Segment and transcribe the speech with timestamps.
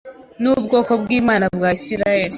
[0.41, 2.29] n’ubwoko bw’Imana bwa Isirayeli